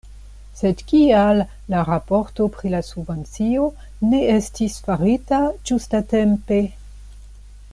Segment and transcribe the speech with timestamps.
[0.59, 1.41] Sed kial
[1.73, 3.67] la raporto pri la subvencio
[4.13, 6.59] ne estis farita ĝustatempe?